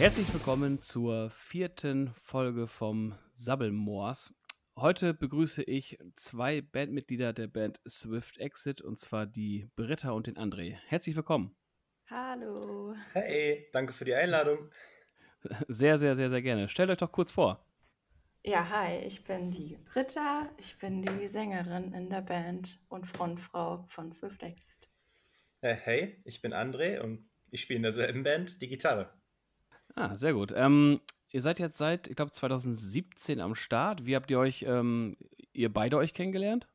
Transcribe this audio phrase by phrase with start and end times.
[0.00, 4.32] Herzlich willkommen zur vierten Folge vom Sabbelmoors.
[4.74, 10.38] Heute begrüße ich zwei Bandmitglieder der Band Swift Exit und zwar die Britta und den
[10.38, 10.78] André.
[10.86, 11.54] Herzlich willkommen.
[12.08, 12.94] Hallo.
[13.12, 14.70] Hey, danke für die Einladung.
[15.68, 16.70] Sehr, sehr, sehr, sehr gerne.
[16.70, 17.62] Stellt euch doch kurz vor.
[18.42, 20.48] Ja, hi, ich bin die Britta.
[20.56, 24.88] Ich bin die Sängerin in der Band und Frontfrau von Swift Exit.
[25.60, 29.12] Äh, hey, ich bin André und ich spiele in derselben Band die Gitarre.
[29.94, 30.52] Ah, sehr gut.
[30.56, 34.06] Ähm, ihr seid jetzt seit, ich glaube, 2017 am Start.
[34.06, 35.16] Wie habt ihr euch, ähm,
[35.52, 36.66] ihr beide euch kennengelernt?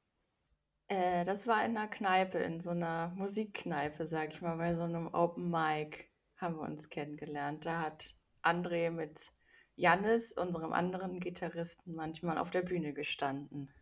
[0.87, 4.83] Äh, das war in einer Kneipe, in so einer Musikkneipe, sag ich mal, bei so
[4.83, 7.65] einem Open Mic haben wir uns kennengelernt.
[7.65, 9.31] Da hat André mit
[9.75, 13.73] Jannis, unserem anderen Gitarristen, manchmal auf der Bühne gestanden.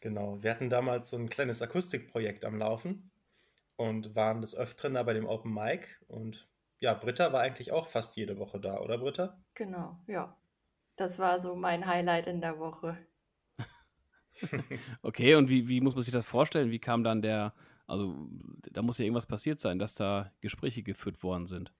[0.00, 3.10] Genau, wir hatten damals so ein kleines Akustikprojekt am Laufen
[3.76, 5.88] und waren des Öfteren da bei dem Open Mic.
[6.08, 6.46] Und
[6.80, 9.42] ja, Britta war eigentlich auch fast jede Woche da, oder Britta?
[9.54, 10.36] Genau, ja.
[10.96, 12.98] Das war so mein Highlight in der Woche.
[15.02, 16.70] okay, und wie, wie muss man sich das vorstellen?
[16.70, 17.54] Wie kam dann der,
[17.86, 18.28] also
[18.70, 21.72] da muss ja irgendwas passiert sein, dass da Gespräche geführt worden sind.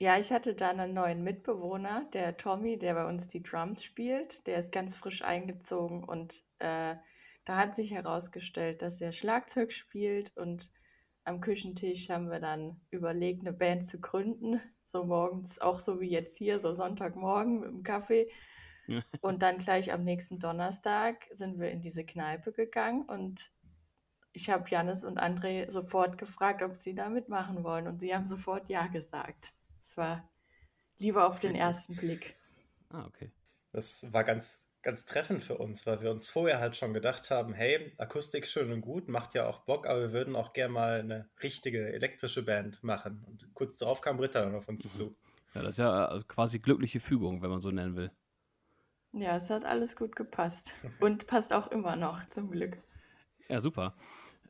[0.00, 4.46] Ja, ich hatte dann einen neuen Mitbewohner, der Tommy, der bei uns die Drums spielt.
[4.46, 6.96] Der ist ganz frisch eingezogen und äh,
[7.44, 10.70] da hat sich herausgestellt, dass er Schlagzeug spielt und
[11.24, 14.60] am Küchentisch haben wir dann überlegt, eine Band zu gründen.
[14.84, 18.28] So morgens, auch so wie jetzt hier, so Sonntagmorgen mit dem Kaffee.
[19.20, 23.50] und dann gleich am nächsten Donnerstag sind wir in diese Kneipe gegangen und
[24.34, 28.26] ich habe Janis und André sofort gefragt, ob sie da mitmachen wollen und sie haben
[28.26, 29.54] sofort Ja gesagt.
[29.80, 30.28] Es war
[30.98, 32.36] lieber auf den ersten Blick.
[32.90, 33.30] Ah, okay.
[33.70, 37.54] Das war ganz, ganz treffend für uns, weil wir uns vorher halt schon gedacht haben,
[37.54, 41.00] hey, Akustik schön und gut, macht ja auch Bock, aber wir würden auch gerne mal
[41.00, 43.24] eine richtige elektrische Band machen.
[43.26, 44.88] Und kurz darauf kam Britta dann auf uns mhm.
[44.90, 45.16] zu.
[45.54, 48.12] Ja, das ist ja äh, quasi glückliche Fügung, wenn man so nennen will.
[49.12, 50.76] Ja, es hat alles gut gepasst.
[51.00, 52.78] Und passt auch immer noch, zum Glück.
[53.48, 53.96] Ja, super.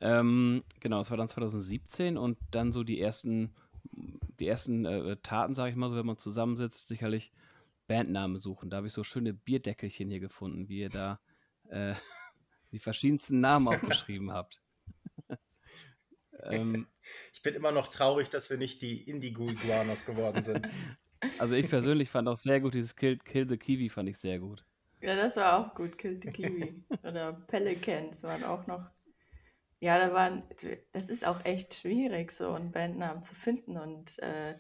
[0.00, 3.54] Ähm, genau, es war dann 2017 und dann so die ersten
[4.40, 7.32] die ersten äh, Taten, sage ich mal so, wenn man zusammensitzt, sicherlich
[7.86, 8.70] Bandnamen suchen.
[8.70, 11.20] Da habe ich so schöne Bierdeckelchen hier gefunden, wie ihr da
[11.68, 11.94] äh,
[12.72, 14.62] die verschiedensten Namen aufgeschrieben habt.
[16.42, 16.86] ähm,
[17.32, 20.68] ich bin immer noch traurig, dass wir nicht die Indigo-Iguanas geworden sind.
[21.38, 24.38] Also ich persönlich fand auch sehr gut, dieses Kill, Kill the Kiwi fand ich sehr
[24.38, 24.64] gut.
[25.00, 26.84] Ja, das war auch gut, Kill the Kiwi.
[27.02, 28.90] Oder Pelicans waren auch noch
[29.84, 30.44] ja, da waren,
[30.92, 33.76] das ist auch echt schwierig, so einen Bandnamen zu finden.
[33.76, 34.54] Und äh,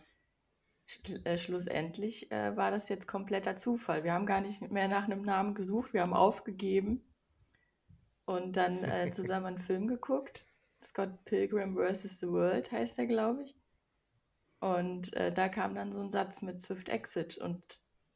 [0.86, 4.04] schlussendlich äh, war das jetzt kompletter Zufall.
[4.04, 7.02] Wir haben gar nicht mehr nach einem Namen gesucht, wir haben aufgegeben
[8.26, 10.46] und dann äh, zusammen einen Film geguckt.
[10.82, 12.20] Scott Pilgrim vs.
[12.20, 13.54] The World heißt der, glaube ich.
[14.60, 17.62] Und äh, da kam dann so ein Satz mit Swift Exit und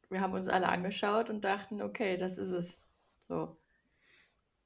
[0.09, 2.85] wir haben uns alle angeschaut und dachten, okay, das ist es.
[3.19, 3.57] So,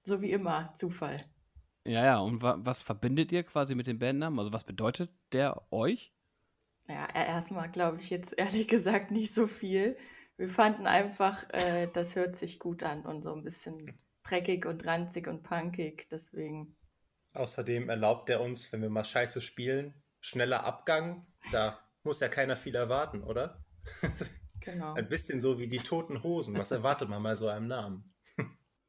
[0.03, 1.19] so wie immer, Zufall.
[1.85, 4.39] Ja, ja, und wa was verbindet ihr quasi mit dem Bandnamen?
[4.39, 6.12] Also was bedeutet der euch?
[6.87, 9.97] Ja, erstmal glaube ich jetzt ehrlich gesagt nicht so viel.
[10.37, 14.85] Wir fanden einfach, äh, das hört sich gut an und so ein bisschen dreckig und
[14.85, 16.75] ranzig und punkig, deswegen.
[17.33, 21.25] Außerdem erlaubt er uns, wenn wir mal scheiße spielen, schneller Abgang.
[21.51, 23.63] Da muss ja keiner viel erwarten, oder?
[24.65, 24.93] Genau.
[24.93, 26.57] Ein bisschen so wie die toten Hosen.
[26.57, 28.13] Was erwartet man mal so einem Namen?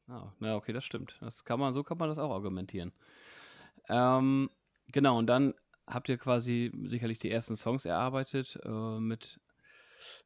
[0.06, 1.16] Ah, na, okay, das stimmt.
[1.21, 2.93] Das kann man, so kann man das auch argumentieren.
[3.88, 4.50] Ähm,
[4.88, 5.55] genau, und dann
[5.86, 9.40] habt ihr quasi sicherlich die ersten Songs erarbeitet, äh, mit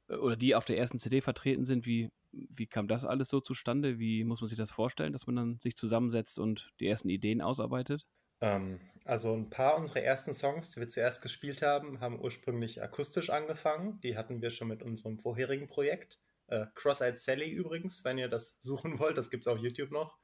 [0.09, 1.87] äh, oder die auf der ersten CD vertreten sind.
[1.87, 3.99] Wie, wie kam das alles so zustande?
[3.99, 7.41] Wie muss man sich das vorstellen, dass man dann sich zusammensetzt und die ersten Ideen
[7.41, 8.07] ausarbeitet?
[8.41, 13.31] Ähm, also ein paar unserer ersten Songs, die wir zuerst gespielt haben, haben ursprünglich akustisch
[13.31, 14.01] angefangen.
[14.03, 16.21] Die hatten wir schon mit unserem vorherigen Projekt.
[16.47, 20.19] Äh, Cross-Eyed Sally übrigens, wenn ihr das suchen wollt, das gibt es auf YouTube noch.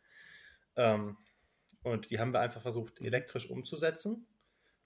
[0.76, 1.16] Ähm,
[1.82, 4.26] und die haben wir einfach versucht, elektrisch umzusetzen.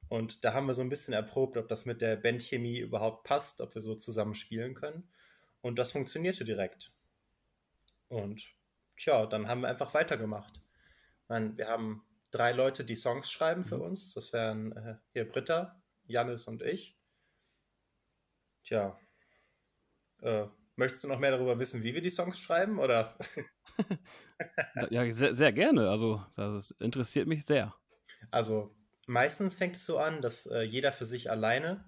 [0.08, 3.60] Und da haben wir so ein bisschen erprobt, ob das mit der Bandchemie überhaupt passt,
[3.60, 5.08] ob wir so zusammen spielen können.
[5.60, 6.92] Und das funktionierte direkt.
[8.08, 8.54] Und
[8.96, 10.62] tja, dann haben wir einfach weitergemacht.
[11.28, 13.82] Meine, wir haben drei Leute, die Songs schreiben für mhm.
[13.82, 14.14] uns.
[14.14, 16.96] Das wären äh, hier Britta, Janis und ich.
[18.64, 18.98] Tja,
[20.22, 20.46] äh,
[20.78, 23.18] Möchtest du noch mehr darüber wissen, wie wir die Songs schreiben, oder?
[24.90, 25.90] ja, sehr, sehr, gerne.
[25.90, 27.74] Also, das interessiert mich sehr.
[28.30, 28.72] Also,
[29.08, 31.84] meistens fängt es so an, dass äh, jeder für sich alleine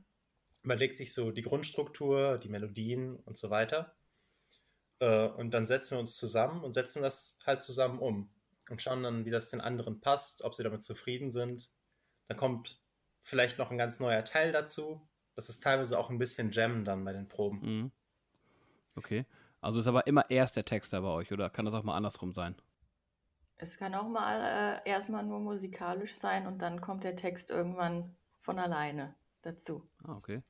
[0.63, 3.95] überlegt sich so die Grundstruktur, die Melodien und so weiter.
[4.99, 8.31] Äh, und dann setzen wir uns zusammen und setzen das halt zusammen um
[8.69, 11.71] und schauen dann, wie das den anderen passt, ob sie damit zufrieden sind.
[12.29, 12.81] Dann kommt
[13.21, 15.07] vielleicht noch ein ganz neuer Teil dazu.
[15.35, 17.61] Das ist teilweise auch ein bisschen Jam dann bei den Proben.
[17.61, 17.93] Mhm.
[18.97, 19.27] Okay.
[19.61, 21.97] Also ist aber immer erst der Text da bei euch oder kann das auch mal
[21.97, 22.57] andersrum sein?
[23.63, 28.17] Es kann auch mal äh, erstmal nur musikalisch sein und dann kommt der Text irgendwann
[28.39, 29.87] von alleine dazu.
[30.03, 30.43] Ah, okay.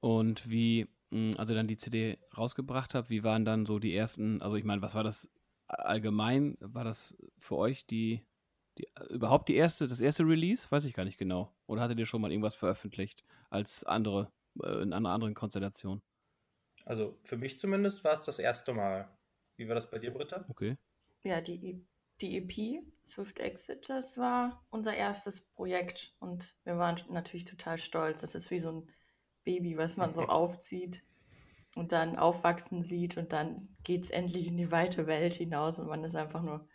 [0.00, 4.40] Und wie, mh, also dann die CD rausgebracht habt, wie waren dann so die ersten,
[4.40, 5.30] also ich meine, was war das
[5.66, 6.56] allgemein?
[6.60, 8.24] War das für euch die,
[8.78, 10.70] die überhaupt die erste, das erste Release?
[10.70, 11.52] Weiß ich gar nicht genau.
[11.66, 14.32] Oder hattet ihr schon mal irgendwas veröffentlicht als andere,
[14.62, 16.00] äh, in einer anderen Konstellation?
[16.86, 19.10] Also für mich zumindest war es das erste Mal.
[19.56, 20.46] Wie war das bei dir, Britta?
[20.48, 20.78] Okay.
[21.22, 21.84] Ja, die,
[22.22, 28.20] die EP Swift Exit, das war unser erstes Projekt und wir waren natürlich total stolz.
[28.20, 28.90] Das ist wie so ein
[29.44, 31.02] Baby, was man so aufzieht
[31.76, 35.86] und dann aufwachsen sieht und dann geht es endlich in die weite Welt hinaus und
[35.88, 36.66] man ist einfach nur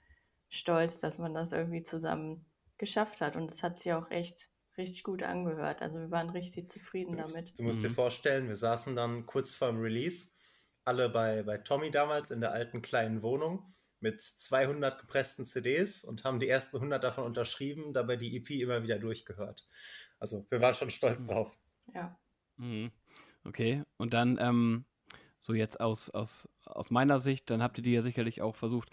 [0.50, 2.46] stolz, dass man das irgendwie zusammen
[2.78, 3.36] geschafft hat.
[3.36, 5.82] Und es hat sich auch echt richtig gut angehört.
[5.82, 7.54] Also wir waren richtig zufrieden Du musst, damit.
[7.58, 7.96] du musst dir Mhm.
[7.96, 10.28] vorstellen, wir saßen dann kurz vorm Release,
[10.84, 13.74] alle bei, bei Tommy damals in der alten kleinen Wohnung
[14.06, 18.84] mit 200 gepressten CDs und haben die ersten 100 davon unterschrieben, dabei die EP immer
[18.84, 19.68] wieder durchgehört.
[20.20, 21.26] Also wir waren schon stolz Mhm.
[21.26, 21.58] drauf.
[21.94, 22.20] Ja.
[22.58, 22.92] Mhm.
[23.44, 23.84] Okay.
[23.98, 24.86] Und dann, ähm,
[25.40, 28.90] so jetzt aus, aus, aus meiner Sicht, dann habt ihr die ja sicherlich auch versucht,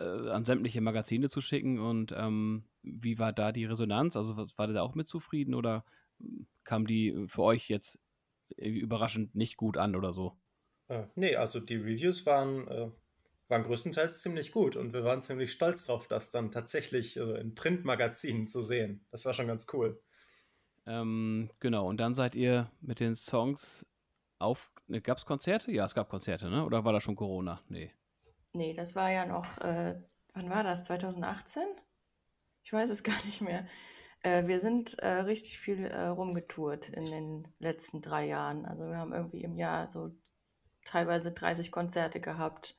[0.00, 1.78] äh, an sämtliche Magazine zu schicken.
[1.80, 4.16] Und ähm, wie war da die Resonanz?
[4.16, 5.84] Also was, war ihr da auch mit zufrieden oder
[6.64, 7.98] kam die für euch jetzt
[8.56, 10.36] überraschend nicht gut an oder so?
[10.88, 12.90] Äh, nee, also die Reviews waren, äh,
[13.48, 17.54] waren größtenteils ziemlich gut und wir waren ziemlich stolz drauf, das dann tatsächlich äh, in
[17.54, 19.06] Printmagazinen zu sehen.
[19.10, 20.02] Das war schon ganz cool.
[20.86, 23.86] Ähm, genau, und dann seid ihr mit den Songs
[24.38, 24.70] auf.
[24.86, 25.72] Ne, gab es Konzerte?
[25.72, 26.64] Ja, es gab Konzerte, ne?
[26.64, 27.62] Oder war da schon Corona?
[27.68, 27.92] Nee.
[28.52, 30.00] Nee, das war ja noch, äh,
[30.34, 30.84] wann war das?
[30.84, 31.62] 2018?
[32.62, 33.66] Ich weiß es gar nicht mehr.
[34.22, 38.64] Äh, wir sind äh, richtig viel äh, rumgetourt in den letzten drei Jahren.
[38.66, 40.10] Also wir haben irgendwie im Jahr so
[40.84, 42.78] teilweise 30 Konzerte gehabt.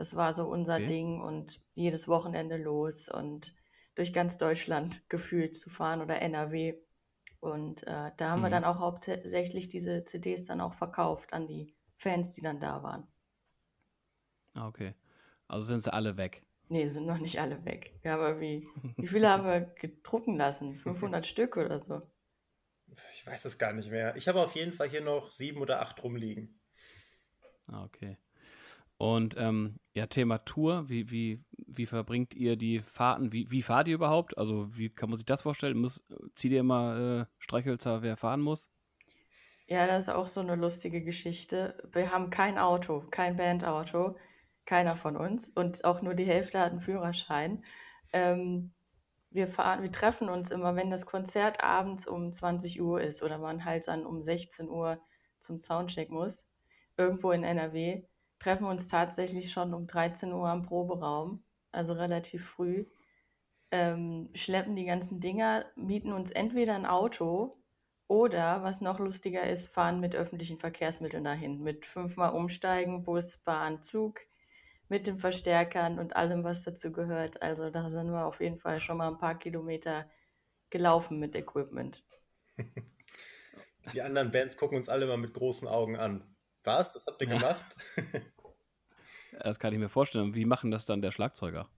[0.00, 0.80] Das war so unser Okay.
[0.80, 3.54] Ding und jedes Wochenende los und
[3.96, 6.78] durch ganz Deutschland gefühlt zu fahren oder NRW.
[7.40, 8.50] Und äh, da haben wir Mhm.
[8.50, 13.06] dann auch hauptsächlich diese CDs dann auch verkauft an die Fans, die dann da waren.
[14.54, 14.94] Ah, okay.
[15.48, 16.42] Also sind sie alle weg.
[16.70, 17.98] Nee, sind noch nicht alle weg.
[18.00, 20.74] Wir haben irgendwie, wie viele haben wir gedrucken lassen?
[20.74, 22.00] 500 Stück oder so.
[23.12, 24.14] Ich weiß es gar nicht mehr.
[24.16, 26.60] Ich habe auf jeden Fall hier noch sieben oder acht rumliegen.
[27.68, 28.18] Ah, okay.
[28.98, 33.32] Und ähm, ja, Thema Tour, wie, wie, wie verbringt ihr die Fahrten?
[33.32, 34.38] Wie, wie fahrt ihr überhaupt?
[34.38, 35.78] Also, wie kann man sich das vorstellen?
[35.78, 36.04] Muss,
[36.34, 38.70] zieht ihr immer äh, Streichhölzer, wer fahren muss?
[39.66, 41.76] Ja, das ist auch so eine lustige Geschichte.
[41.92, 44.16] Wir haben kein Auto, kein Bandauto,
[44.64, 47.64] keiner von uns und auch nur die Hälfte hat einen Führerschein.
[48.12, 48.72] Ähm,
[49.30, 53.38] wir fahren, wir treffen uns immer, wenn das Konzert abends um 20 Uhr ist oder
[53.38, 55.00] man halt dann um 16 Uhr
[55.38, 56.46] zum Soundcheck muss,
[56.96, 58.02] irgendwo in NRW,
[58.40, 62.86] treffen uns tatsächlich schon um 13 Uhr am Proberaum, also relativ früh,
[63.70, 67.56] ähm, schleppen die ganzen Dinger, mieten uns entweder ein Auto
[68.08, 71.62] oder, was noch lustiger ist, fahren mit öffentlichen Verkehrsmitteln dahin.
[71.62, 74.20] Mit fünfmal umsteigen, Bus, Bahn, Zug,
[74.88, 77.40] mit den Verstärkern und allem, was dazu gehört.
[77.40, 80.10] Also da sind wir auf jeden Fall schon mal ein paar Kilometer
[80.70, 82.04] gelaufen mit Equipment.
[83.94, 86.24] Die anderen Bands gucken uns alle mal mit großen Augen an.
[86.64, 86.92] Was?
[86.94, 87.28] Das habt ihr Ja.
[87.28, 87.76] gemacht?
[89.40, 90.34] Das kann ich mir vorstellen.
[90.34, 91.68] Wie machen das dann der Schlagzeuger?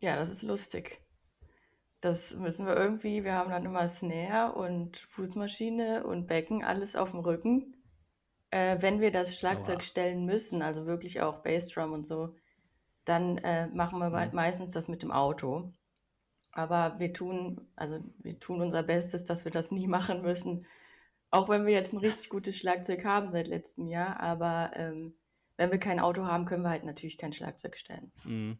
[0.00, 1.00] Ja, das ist lustig.
[2.00, 7.10] Das müssen wir irgendwie, wir haben dann immer Snare und Fußmaschine und Becken, alles auf
[7.10, 7.76] dem Rücken.
[8.50, 9.82] Äh, wenn wir das Schlagzeug Aua.
[9.82, 12.34] stellen müssen, also wirklich auch Bassdrum und so,
[13.04, 14.34] dann äh, machen wir Mhm.
[14.34, 15.72] meistens das mit dem Auto.
[16.52, 20.66] Aber wir tun, also wir tun unser Bestes, dass wir das nie machen müssen.
[21.30, 25.14] Auch wenn wir jetzt ein richtig gutes Schlagzeug haben seit letztem Jahr, aber ähm,
[25.56, 28.10] wenn wir kein Auto haben, können wir halt natürlich kein Schlagzeug stellen.
[28.24, 28.58] Mhm.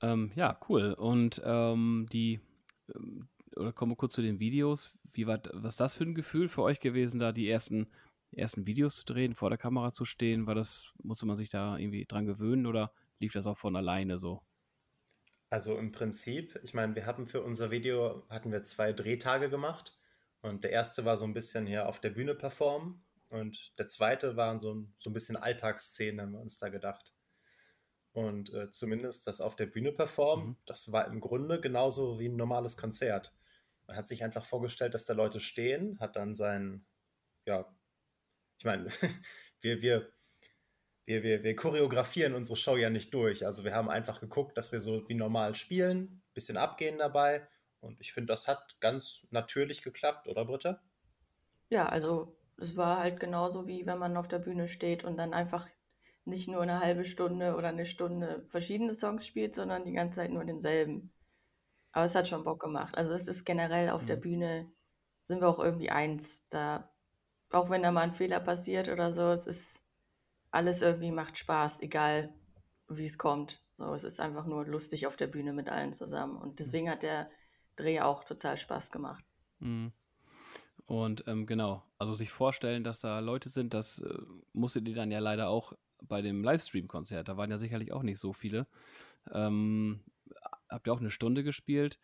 [0.00, 0.92] Ähm, ja, cool.
[0.92, 2.40] Und ähm, die,
[2.94, 4.92] ähm, oder kommen wir kurz zu den Videos.
[5.12, 7.88] Wie war, was ist das für ein Gefühl für euch gewesen, da die ersten,
[8.32, 10.46] die ersten Videos zu drehen, vor der Kamera zu stehen?
[10.46, 14.18] War das, musste man sich da irgendwie dran gewöhnen oder lief das auch von alleine
[14.18, 14.42] so?
[15.50, 19.98] Also im Prinzip, ich meine, wir haben für unser Video, hatten wir zwei Drehtage gemacht
[20.44, 24.36] und der erste war so ein bisschen hier auf der Bühne performen und der zweite
[24.36, 27.14] waren so, ein- so ein bisschen Alltagsszenen, haben wir uns da gedacht.
[28.12, 30.56] Und äh, zumindest das auf der Bühne performen, Mhm.
[30.66, 33.34] das war im Grunde genauso wie ein normales Konzert.
[33.86, 36.86] Man hat sich einfach vorgestellt, dass da Leute stehen, hat dann sein,
[37.46, 37.66] ja,
[38.58, 38.86] ich meine,
[39.60, 40.12] wir, wir,
[41.06, 43.46] wir, wir, wir choreografieren unsere Show ja nicht durch.
[43.46, 47.46] Also wir haben einfach geguckt, dass wir so wie normal spielen, bisschen abgehen dabei.
[47.84, 50.82] Und ich finde, das hat ganz natürlich geklappt, oder Britta?
[51.70, 55.34] Ja, also es war halt genauso wie wenn man auf der Bühne steht und dann
[55.34, 55.68] einfach
[56.24, 60.30] nicht nur eine halbe Stunde oder eine Stunde verschiedene Songs spielt, sondern die ganze Zeit
[60.30, 61.12] nur denselben.
[61.92, 62.96] Aber es hat schon Bock gemacht.
[62.96, 64.18] Also es ist generell auf der Mhm.
[64.18, 64.72] Bühne
[65.24, 66.46] sind wir auch irgendwie eins.
[66.50, 66.92] Da,
[67.50, 69.82] auch wenn da mal ein Fehler passiert oder so, es ist
[70.50, 72.34] alles irgendwie macht Spaß, egal
[72.88, 73.66] wie es kommt.
[73.74, 76.36] So, es ist einfach nur lustig auf der Bühne mit allen zusammen.
[76.36, 77.30] Und deswegen hat der
[77.76, 79.24] Dreh auch total Spaß gemacht.
[79.58, 79.92] Mhm.
[80.86, 84.18] Und ähm, genau, also sich vorstellen, dass da Leute sind, das äh,
[84.52, 87.28] musstet ihr dann ja leider auch bei dem Livestream-Konzert.
[87.28, 88.66] Da waren ja sicherlich auch nicht so viele.
[89.32, 90.00] Ähm,
[90.68, 91.98] habt ihr auch eine Stunde gespielt?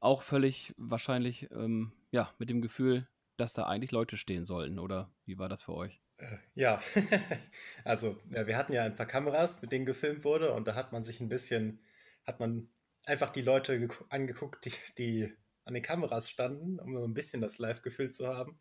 [0.00, 5.10] Auch völlig wahrscheinlich, ähm, ja, mit dem Gefühl, dass da eigentlich Leute stehen sollten, oder
[5.24, 6.00] wie war das für euch?
[6.16, 6.80] Äh, ja,
[7.84, 10.92] also ja, wir hatten ja ein paar Kameras, mit denen gefilmt wurde und da hat
[10.92, 11.80] man sich ein bisschen,
[12.24, 12.68] hat man
[13.06, 15.32] einfach die Leute gegu- angeguckt, die, die
[15.64, 18.58] an den Kameras standen, um so ein bisschen das Live-Gefühl zu haben.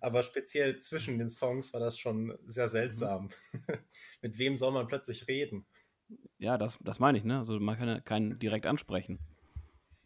[0.00, 3.30] Aber speziell zwischen den Songs war das schon sehr seltsam.
[4.22, 5.66] Mit wem soll man plötzlich reden?
[6.38, 7.38] Ja, das, das meine ich, ne?
[7.38, 9.20] Also man kann ja keinen direkt ansprechen.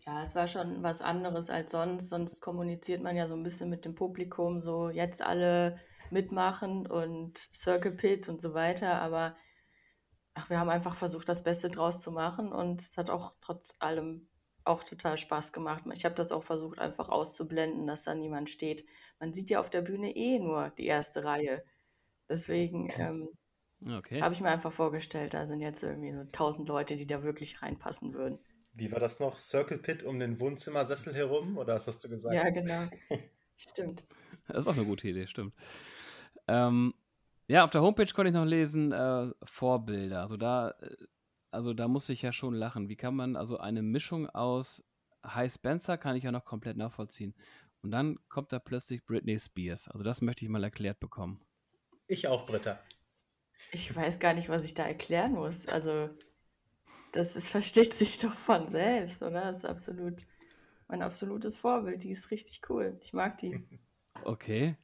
[0.07, 2.09] Ja, es war schon was anderes als sonst.
[2.09, 5.79] Sonst kommuniziert man ja so ein bisschen mit dem Publikum, so jetzt alle
[6.11, 9.01] mitmachen und Circle Pit und so weiter.
[9.01, 9.35] Aber
[10.35, 13.75] ach, wir haben einfach versucht, das Beste draus zu machen und es hat auch trotz
[13.79, 14.29] allem
[14.65, 15.85] auch total Spaß gemacht.
[15.95, 18.87] Ich habe das auch versucht, einfach auszublenden, dass da niemand steht.
[19.21, 21.65] Man sieht ja auf der Bühne eh nur die erste Reihe.
[22.29, 23.29] Deswegen ähm,
[23.87, 24.21] Okay.
[24.21, 27.63] habe ich mir einfach vorgestellt, da sind jetzt irgendwie so tausend Leute, die da wirklich
[27.63, 28.41] reinpassen würden.
[28.75, 29.39] Wie war das noch?
[29.39, 31.57] Circle Pit um den Wohnzimmersessel herum?
[31.57, 32.35] Oder was hast du gesagt?
[32.35, 32.89] Ja, genau.
[33.57, 34.07] Stimmt.
[34.49, 35.55] Das ist auch eine gute Idee, stimmt.
[36.49, 36.95] Ähm,
[37.47, 40.23] ja, auf der Homepage konnte ich noch lesen, äh, Vorbilder.
[40.23, 40.97] Also da, äh,
[41.51, 42.89] also da muss ich ja schon lachen.
[42.89, 44.83] Wie kann man, also eine Mischung aus
[45.27, 47.35] High Spencer kann ich ja noch komplett nachvollziehen.
[47.83, 49.89] Und dann kommt da plötzlich Britney Spears.
[49.89, 51.41] Also das möchte ich mal erklärt bekommen.
[52.07, 52.81] Ich auch, Britta.
[53.73, 55.67] Ich weiß gar nicht, was ich da erklären muss.
[55.67, 56.11] Also,
[57.13, 59.43] das ist, versteht sich doch von selbst, oder?
[59.43, 60.27] Das ist absolut
[60.89, 62.03] mein absolutes Vorbild.
[62.03, 62.99] Die ist richtig cool.
[63.01, 63.67] Ich mag die.
[64.23, 64.77] Okay.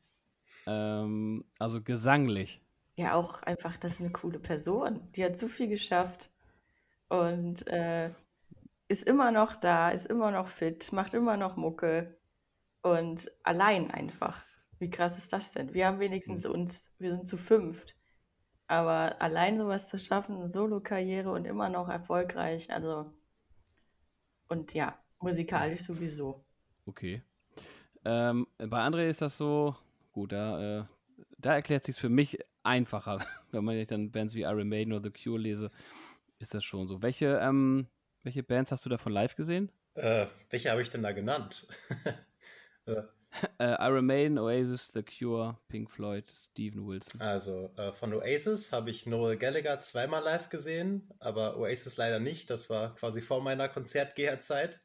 [0.67, 2.61] Ähm, also gesanglich.
[2.97, 5.11] Ja, auch einfach, das ist eine coole Person.
[5.13, 6.31] Die hat so viel geschafft
[7.09, 8.11] und äh,
[8.89, 12.19] ist immer noch da, ist immer noch fit, macht immer noch Mucke
[12.83, 14.45] und allein einfach.
[14.79, 15.75] Wie krass ist das denn?
[15.75, 17.97] Wir haben wenigstens uns, wir sind zu fünft.
[18.67, 23.05] Aber allein sowas zu schaffen, eine Solo-Karriere und immer noch erfolgreich, also
[24.49, 26.37] und ja, musikalisch sowieso.
[26.87, 27.23] Okay.
[28.05, 29.77] Ähm, bei André ist das so,
[30.13, 30.85] gut, da, äh,
[31.39, 33.19] da erklärt sich für mich einfacher.
[33.51, 35.71] Wenn man dann Bands wie Iron Maiden oder The Cure lese,
[36.39, 37.03] ist das schon so.
[37.03, 37.89] Welche, ähm,
[38.23, 39.71] welche Bands hast du davon live gesehen?
[39.95, 41.67] Äh, welche habe ich denn da genannt?
[42.87, 43.03] äh,
[43.59, 47.21] Äh, Iron Maiden, Oasis, The Cure, Pink Floyd, Steven Wilson.
[47.21, 52.51] also äh, von Oasis habe ich Noel Gallagher zweimal live gesehen, aber Oasis leider nicht.
[52.51, 54.81] Das war quasi vor meiner Konzertgeherzeit.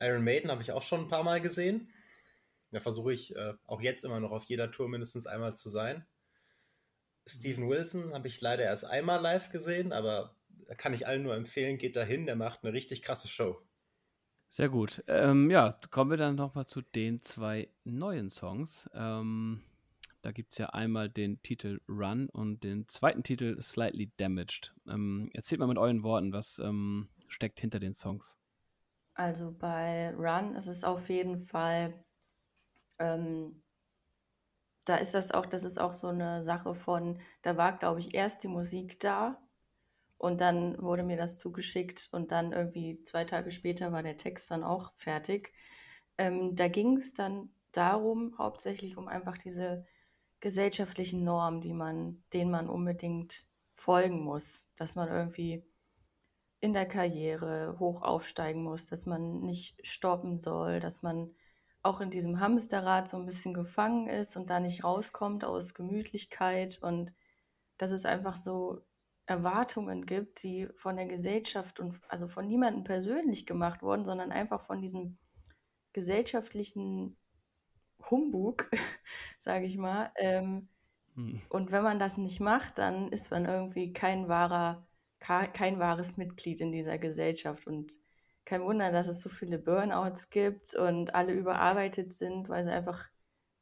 [0.00, 1.90] Iron Maiden habe ich auch schon ein paar Mal gesehen.
[2.70, 6.06] Da versuche ich äh, auch jetzt immer noch auf jeder Tour mindestens einmal zu sein.
[7.26, 11.34] Steven Wilson habe ich leider erst einmal live gesehen, aber da kann ich allen nur
[11.34, 13.60] empfehlen, geht dahin, der macht eine richtig krasse Show.
[14.48, 15.02] Sehr gut.
[15.08, 18.88] Ähm, ja, kommen wir dann nochmal zu den zwei neuen Songs.
[18.94, 19.62] Ähm,
[20.22, 24.74] da gibt es ja einmal den Titel Run und den zweiten Titel Slightly Damaged.
[24.88, 28.38] Ähm, erzählt mal mit euren Worten, was ähm, steckt hinter den Songs.
[29.14, 31.94] Also bei Run ist es auf jeden Fall,
[32.98, 33.62] ähm,
[34.84, 38.14] da ist das auch, das ist auch so eine Sache von, da war, glaube ich,
[38.14, 39.40] erst die Musik da
[40.18, 44.50] und dann wurde mir das zugeschickt und dann irgendwie zwei Tage später war der Text
[44.50, 45.52] dann auch fertig.
[46.18, 49.84] Ähm, da ging es dann darum, hauptsächlich um einfach diese
[50.40, 55.64] gesellschaftlichen Normen, die man, denen man unbedingt folgen muss, dass man irgendwie
[56.60, 61.34] in der Karriere hoch aufsteigen muss, dass man nicht stoppen soll, dass man
[61.82, 66.78] auch in diesem Hamsterrad so ein bisschen gefangen ist und da nicht rauskommt aus Gemütlichkeit
[66.82, 67.12] und
[67.78, 68.82] dass es einfach so
[69.26, 74.62] Erwartungen gibt, die von der Gesellschaft und also von niemandem persönlich gemacht wurden, sondern einfach
[74.62, 75.18] von diesem
[75.92, 77.16] gesellschaftlichen
[78.10, 78.70] Humbug,
[79.38, 80.12] sage ich mal.
[80.16, 80.68] Ähm,
[81.16, 81.40] Hm.
[81.48, 84.86] und wenn man das nicht macht, dann ist man irgendwie kein wahrer,
[85.18, 87.66] kein wahres Mitglied in dieser Gesellschaft.
[87.66, 87.98] Und
[88.46, 93.10] kein Wunder, dass es so viele Burnouts gibt und alle überarbeitet sind, weil sie einfach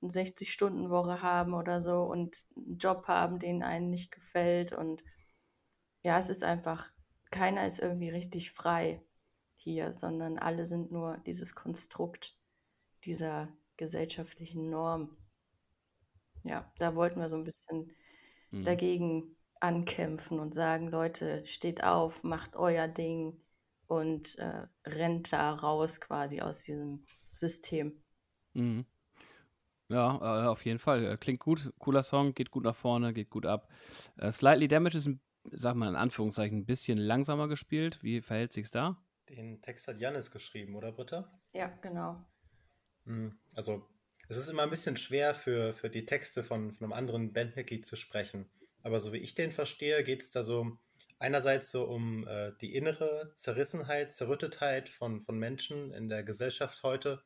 [0.03, 4.73] eine 60-Stunden-Woche haben oder so und einen Job haben, den einen nicht gefällt.
[4.73, 5.03] Und
[6.03, 6.93] ja, es ist einfach,
[7.31, 9.03] keiner ist irgendwie richtig frei
[9.57, 12.37] hier, sondern alle sind nur dieses Konstrukt
[13.05, 13.49] dieser
[13.79, 15.17] gesellschaftlichen Norm.
[16.43, 17.91] Ja, da wollten wir so ein bisschen
[18.51, 18.65] mhm.
[18.65, 23.41] dagegen ankämpfen und sagen, Leute, steht auf, macht euer Ding
[23.87, 28.03] und äh, rennt da raus quasi aus diesem System.
[28.55, 28.87] Mhm.
[29.89, 31.05] Ja, äh, auf jeden Fall.
[31.05, 33.69] Äh, klingt gut, cooler Song, geht gut nach vorne, geht gut ab.
[34.17, 38.03] Äh, Slightly Damage ist, ein, sag mal in Anführungszeichen, ein bisschen langsamer gespielt.
[38.03, 39.03] Wie verhält sich's da?
[39.29, 41.31] Den Text hat Janis geschrieben, oder Britta?
[41.53, 42.25] Ja, genau.
[43.05, 43.87] Hm, also,
[44.29, 47.85] es ist immer ein bisschen schwer für, für die Texte von, von einem anderen Bandmitglied
[47.85, 48.51] zu sprechen.
[48.83, 50.79] Aber so wie ich den verstehe, geht es da so
[51.25, 57.23] einerseits so um äh, die innere Zerrissenheit, Zerrüttetheit von, von Menschen in der Gesellschaft heute,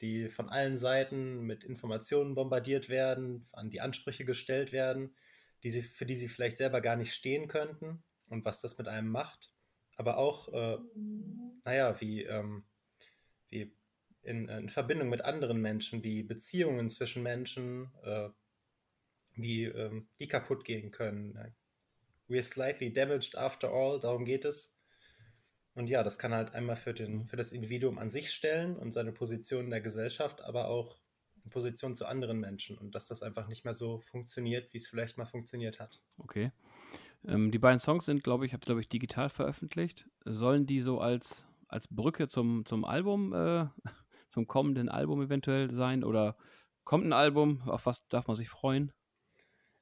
[0.00, 5.14] die von allen Seiten mit Informationen bombardiert werden, an die Ansprüche gestellt werden,
[5.62, 8.88] die sie, für die sie vielleicht selber gar nicht stehen könnten und was das mit
[8.88, 9.52] einem macht.
[9.96, 10.78] Aber auch, äh,
[11.64, 12.64] naja, wie, ähm,
[13.50, 13.76] wie
[14.22, 18.30] in, in, Verbindung mit anderen Menschen, wie Beziehungen zwischen Menschen, äh,
[19.34, 21.54] wie ähm, die kaputt gehen können.
[22.32, 24.74] We're slightly damaged after all, darum geht es.
[25.74, 28.92] Und ja, das kann halt einmal für, den, für das Individuum an sich stellen und
[28.92, 30.98] seine Position in der Gesellschaft, aber auch
[31.44, 34.88] in Position zu anderen Menschen und dass das einfach nicht mehr so funktioniert, wie es
[34.88, 36.00] vielleicht mal funktioniert hat.
[36.16, 36.52] Okay.
[37.26, 40.08] Ähm, die beiden Songs sind, glaube ich, habt ihr, glaube ich, digital veröffentlicht.
[40.24, 43.66] Sollen die so als, als Brücke zum, zum Album, äh,
[44.30, 46.02] zum kommenden Album eventuell sein?
[46.02, 46.38] Oder
[46.84, 47.60] kommt ein Album?
[47.66, 48.90] Auf was darf man sich freuen?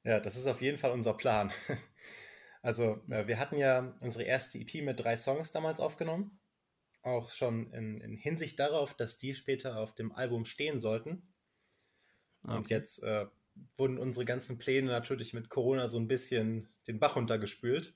[0.03, 1.51] Ja, das ist auf jeden Fall unser Plan.
[2.61, 6.39] Also, äh, wir hatten ja unsere erste EP mit drei Songs damals aufgenommen.
[7.01, 11.33] Auch schon in, in Hinsicht darauf, dass die später auf dem Album stehen sollten.
[12.43, 12.57] Okay.
[12.57, 13.25] Und jetzt äh,
[13.75, 17.95] wurden unsere ganzen Pläne natürlich mit Corona so ein bisschen den Bach runtergespült.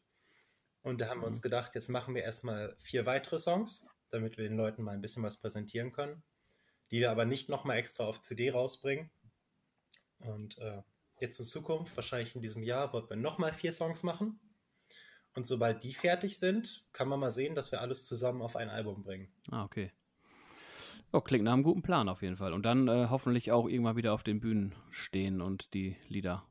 [0.81, 1.43] Und da haben wir uns mhm.
[1.43, 5.23] gedacht, jetzt machen wir erstmal vier weitere Songs, damit wir den Leuten mal ein bisschen
[5.23, 6.23] was präsentieren können,
[6.91, 9.09] die wir aber nicht nochmal extra auf CD rausbringen.
[10.19, 10.81] Und äh,
[11.19, 14.39] jetzt in Zukunft, wahrscheinlich in diesem Jahr, wollten wir nochmal vier Songs machen.
[15.35, 18.69] Und sobald die fertig sind, kann man mal sehen, dass wir alles zusammen auf ein
[18.69, 19.27] Album bringen.
[19.51, 19.91] Ah, okay.
[21.11, 22.53] Oh, klingt nach einem guten Plan auf jeden Fall.
[22.53, 26.45] Und dann äh, hoffentlich auch irgendwann wieder auf den Bühnen stehen und die Lieder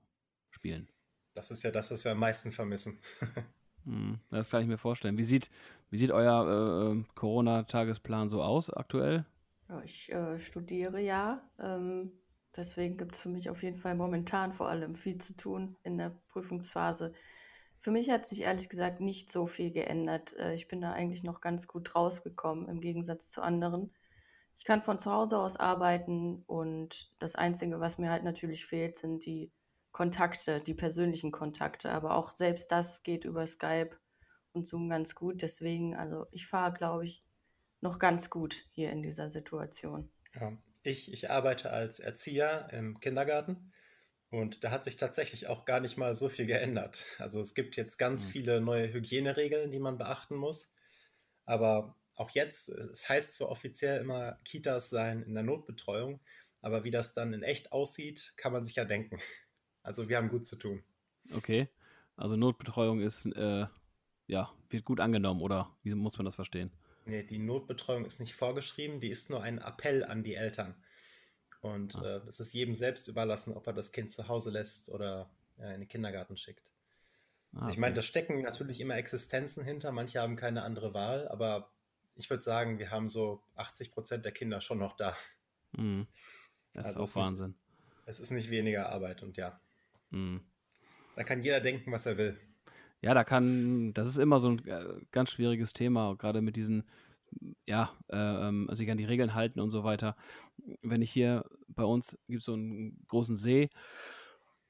[0.50, 0.88] spielen.
[1.34, 2.98] Das ist ja das, was wir am meisten vermissen.
[3.84, 5.18] hm, das kann ich mir vorstellen.
[5.18, 5.50] Wie sieht,
[5.90, 9.24] wie sieht euer äh, Corona-Tagesplan so aus aktuell?
[9.68, 11.42] Ja, ich äh, studiere ja.
[11.58, 12.12] Ähm,
[12.54, 15.96] deswegen gibt es für mich auf jeden Fall momentan vor allem viel zu tun in
[15.96, 17.14] der Prüfungsphase.
[17.84, 20.34] Für mich hat sich ehrlich gesagt nicht so viel geändert.
[20.38, 23.92] Äh, ich bin da eigentlich noch ganz gut rausgekommen im Gegensatz zu anderen.
[24.56, 28.96] Ich kann von zu Hause aus arbeiten und das Einzige, was mir halt natürlich fehlt,
[28.96, 29.52] sind die
[29.92, 31.90] Kontakte, die persönlichen Kontakte.
[31.90, 33.90] Aber auch selbst das geht über Skype
[34.54, 35.42] und Zoom ganz gut.
[35.42, 37.22] Deswegen, also ich fahre, glaube ich,
[37.82, 40.10] noch ganz gut hier in dieser Situation.
[40.32, 43.73] Ja, ich, ich arbeite als Erzieher im Kindergarten
[44.34, 47.04] und da hat sich tatsächlich auch gar nicht mal so viel geändert.
[47.18, 48.30] Also es gibt jetzt ganz mhm.
[48.30, 50.72] viele neue Hygieneregeln, die man beachten muss.
[51.44, 56.20] Aber auch jetzt, es heißt zwar offiziell immer, Kitas seien in der Notbetreuung,
[56.62, 59.20] aber wie das dann in echt aussieht, kann man sich ja denken.
[59.82, 60.82] Also wir haben gut zu tun.
[61.36, 61.68] Okay.
[62.16, 63.66] Also Notbetreuung ist, äh,
[64.26, 66.72] ja, wird gut angenommen, oder wie muss man das verstehen?
[67.04, 70.74] Nee, die Notbetreuung ist nicht vorgeschrieben, die ist nur ein Appell an die Eltern.
[71.64, 72.16] Und ah.
[72.16, 75.72] äh, es ist jedem selbst überlassen, ob er das Kind zu Hause lässt oder äh,
[75.72, 76.70] in den Kindergarten schickt.
[77.54, 77.72] Ah, okay.
[77.72, 79.90] Ich meine, da stecken natürlich immer Existenzen hinter.
[79.90, 81.70] Manche haben keine andere Wahl, aber
[82.16, 85.16] ich würde sagen, wir haben so 80 Prozent der Kinder schon noch da.
[85.72, 86.06] Mhm.
[86.74, 87.46] Das also ist auch Wahnsinn.
[87.46, 87.56] Nicht,
[88.04, 89.58] es ist nicht weniger Arbeit und ja.
[90.10, 90.42] Mhm.
[91.16, 92.36] Da kann jeder denken, was er will.
[93.00, 96.84] Ja, da kann, das ist immer so ein äh, ganz schwieriges Thema, gerade mit diesen
[97.66, 100.16] ja, äh, ähm, sich an die Regeln halten und so weiter.
[100.82, 103.68] Wenn ich hier bei uns gibt es so einen großen See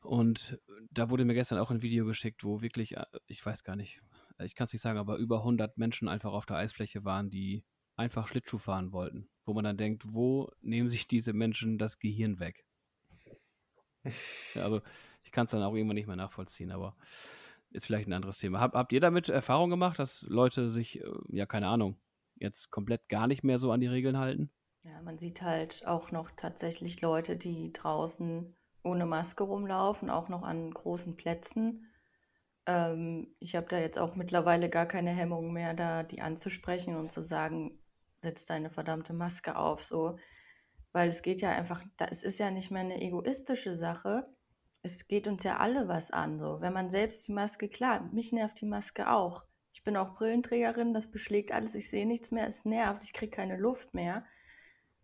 [0.00, 0.59] und
[0.90, 4.00] da wurde mir gestern auch ein Video geschickt, wo wirklich, äh, ich weiß gar nicht,
[4.38, 7.64] ich kann es nicht sagen, aber über 100 Menschen einfach auf der Eisfläche waren, die
[7.96, 9.29] einfach Schlittschuh fahren wollten.
[9.44, 12.64] Wo man dann denkt, wo nehmen sich diese Menschen das Gehirn weg?
[14.55, 14.83] Ja, also
[15.22, 16.96] ich kann es dann auch irgendwann nicht mehr nachvollziehen, aber
[17.70, 18.61] ist vielleicht ein anderes Thema.
[18.61, 21.96] Hab, habt ihr damit Erfahrung gemacht, dass Leute sich, äh, ja, keine Ahnung,
[22.37, 24.51] jetzt komplett gar nicht mehr so an die Regeln halten?
[24.85, 30.42] Ja, man sieht halt auch noch tatsächlich Leute, die draußen ohne Maske rumlaufen, auch noch
[30.42, 31.90] an großen Plätzen.
[32.66, 37.11] Ähm, ich habe da jetzt auch mittlerweile gar keine Hemmung mehr, da die anzusprechen und
[37.11, 37.79] zu sagen,
[38.18, 40.18] setz deine verdammte Maske auf, so.
[40.92, 44.29] Weil es geht ja einfach, es ist ja nicht mehr eine egoistische Sache.
[44.83, 46.61] Es geht uns ja alle was an, so.
[46.61, 49.44] Wenn man selbst die Maske, klar, mich nervt die Maske auch.
[49.75, 53.33] Ich bin auch Brillenträgerin, das beschlägt alles, ich sehe nichts mehr, es nervt, ich kriege
[53.33, 54.25] keine Luft mehr.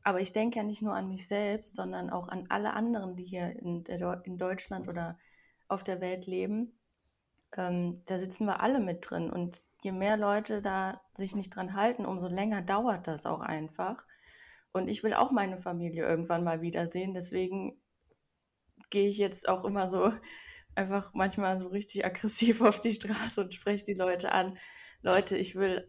[0.05, 3.25] aber ich denke ja nicht nur an mich selbst, sondern auch an alle anderen, die
[3.25, 5.19] hier in, der, in Deutschland oder
[5.69, 6.79] auf der Welt leben.
[7.57, 9.31] Ähm, da sitzen wir alle mit drin.
[9.31, 14.07] Und je mehr Leute da sich nicht dran halten, umso länger dauert das auch einfach.
[14.73, 17.13] Und ich will auch meine Familie irgendwann mal wiedersehen.
[17.13, 17.81] Deswegen
[18.91, 20.13] gehe ich jetzt auch immer so
[20.81, 24.59] einfach manchmal so richtig aggressiv auf die Straße und spreche die Leute an.
[25.03, 25.89] Leute, ich will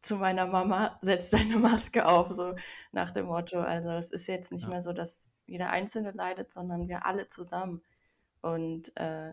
[0.00, 2.54] zu meiner Mama, setz deine Maske auf, so
[2.92, 3.60] nach dem Motto.
[3.60, 4.68] Also es ist jetzt nicht ja.
[4.68, 7.82] mehr so, dass jeder Einzelne leidet, sondern wir alle zusammen.
[8.42, 9.32] Und äh,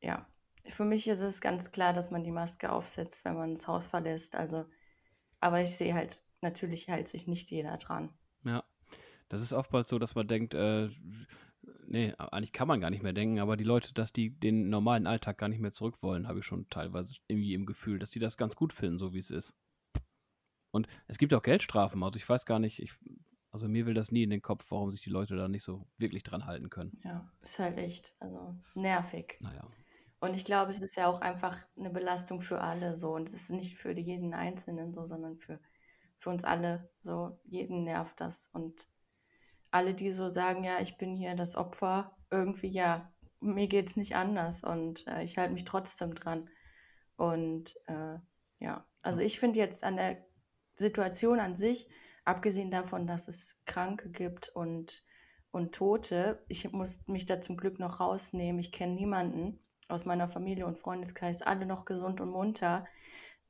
[0.00, 0.26] ja,
[0.66, 3.86] für mich ist es ganz klar, dass man die Maske aufsetzt, wenn man das Haus
[3.86, 4.36] verlässt.
[4.36, 4.64] Also,
[5.40, 8.10] aber ich sehe halt, natürlich hält sich nicht jeder dran.
[8.44, 8.64] Ja,
[9.28, 10.88] das ist oftmals so, dass man denkt, äh,
[11.88, 15.06] nee, eigentlich kann man gar nicht mehr denken, aber die Leute, dass die den normalen
[15.06, 18.18] Alltag gar nicht mehr zurück wollen, habe ich schon teilweise irgendwie im Gefühl, dass die
[18.18, 19.54] das ganz gut finden, so wie es ist.
[20.70, 22.94] Und es gibt auch Geldstrafen, also ich weiß gar nicht, ich,
[23.50, 25.86] also mir will das nie in den Kopf, warum sich die Leute da nicht so
[25.96, 26.98] wirklich dran halten können.
[27.04, 29.38] Ja, ist halt echt, also nervig.
[29.40, 29.66] Naja.
[30.18, 33.14] Und ich glaube, es ist ja auch einfach eine Belastung für alle so.
[33.14, 35.60] Und es ist nicht für jeden Einzelnen so, sondern für,
[36.16, 37.38] für uns alle so.
[37.44, 38.48] Jeden nervt das.
[38.52, 38.88] Und
[39.70, 43.96] alle, die so sagen, ja, ich bin hier das Opfer, irgendwie, ja, mir geht es
[43.96, 46.48] nicht anders und äh, ich halte mich trotzdem dran.
[47.16, 48.18] Und äh,
[48.58, 50.24] ja, also ich finde jetzt an der
[50.74, 51.88] Situation an sich,
[52.24, 55.04] abgesehen davon, dass es Kranke gibt und,
[55.50, 58.58] und Tote, ich muss mich da zum Glück noch rausnehmen.
[58.58, 62.84] Ich kenne niemanden aus meiner Familie und Freundeskreis, alle noch gesund und munter.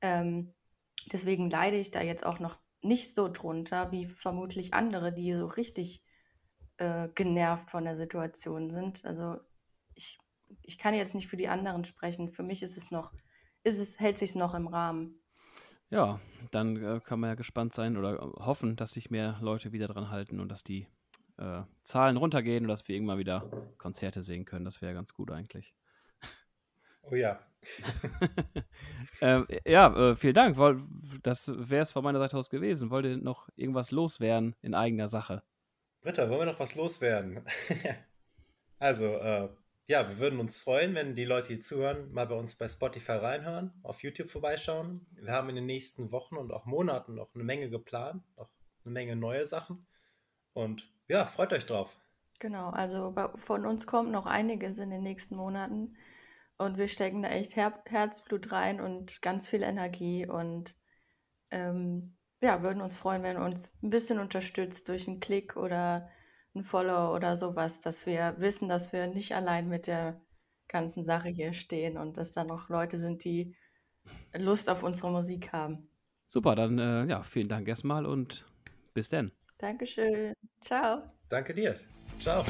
[0.00, 0.54] Ähm,
[1.10, 5.46] deswegen leide ich da jetzt auch noch nicht so drunter wie vermutlich andere, die so
[5.46, 6.04] richtig
[6.78, 9.04] äh, genervt von der Situation sind.
[9.04, 9.38] Also
[9.94, 10.18] ich,
[10.62, 12.28] ich kann jetzt nicht für die anderen sprechen.
[12.28, 13.12] Für mich ist es noch,
[13.62, 15.20] ist es, hält sich noch im Rahmen.
[15.90, 19.86] Ja, dann äh, kann man ja gespannt sein oder hoffen, dass sich mehr Leute wieder
[19.86, 20.88] dran halten und dass die
[21.38, 24.64] äh, Zahlen runtergehen und dass wir irgendwann wieder Konzerte sehen können.
[24.64, 25.74] Das wäre ganz gut eigentlich.
[27.02, 27.38] Oh ja.
[29.20, 30.56] ähm, ja, äh, vielen Dank.
[31.22, 32.90] Das wäre es von meiner Seite aus gewesen.
[32.90, 35.42] Wollt ihr noch irgendwas loswerden in eigener Sache?
[36.06, 37.44] Britta, wollen wir noch was loswerden?
[38.78, 39.48] also, äh,
[39.88, 43.14] ja, wir würden uns freuen, wenn die Leute, die zuhören, mal bei uns bei Spotify
[43.14, 45.04] reinhören, auf YouTube vorbeischauen.
[45.20, 48.48] Wir haben in den nächsten Wochen und auch Monaten noch eine Menge geplant, noch
[48.84, 49.84] eine Menge neue Sachen.
[50.52, 51.96] Und ja, freut euch drauf.
[52.38, 55.96] Genau, also bei, von uns kommt noch einiges in den nächsten Monaten.
[56.56, 60.76] Und wir stecken da echt Her Herzblut rein und ganz viel Energie und
[61.50, 66.08] ähm, ja, würden uns freuen, wenn ihr uns ein bisschen unterstützt durch einen Klick oder
[66.54, 70.20] ein Follow oder sowas, dass wir wissen, dass wir nicht allein mit der
[70.68, 73.54] ganzen Sache hier stehen und dass da noch Leute sind, die
[74.34, 75.88] Lust auf unsere Musik haben.
[76.26, 78.46] Super, dann äh, ja, vielen Dank erstmal und
[78.94, 79.32] bis dann.
[79.58, 80.34] Dankeschön.
[80.60, 81.02] Ciao.
[81.28, 81.76] Danke dir.
[82.18, 82.44] Ciao.